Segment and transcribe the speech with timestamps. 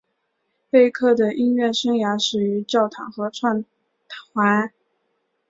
[0.71, 3.63] 贝克的音乐生涯始于教堂合唱
[4.33, 4.73] 团。